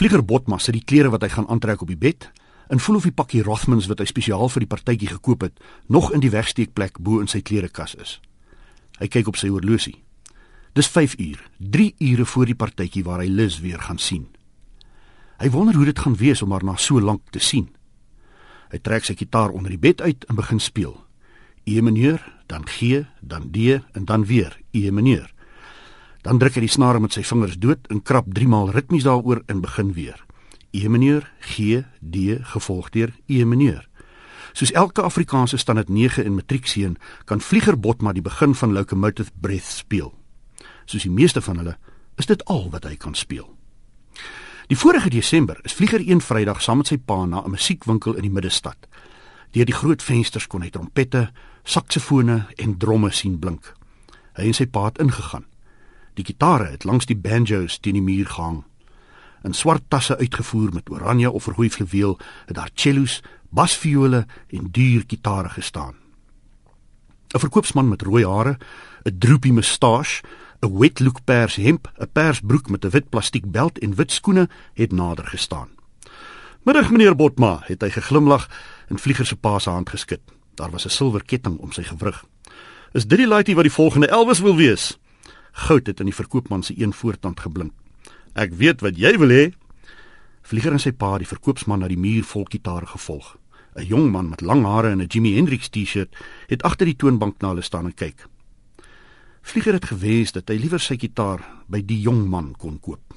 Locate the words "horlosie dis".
9.52-10.88